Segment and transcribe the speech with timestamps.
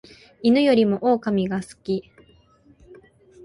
[0.41, 2.11] 犬よりも狼が好き